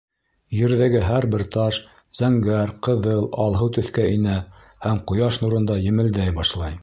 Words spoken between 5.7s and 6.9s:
емелдәй башлай.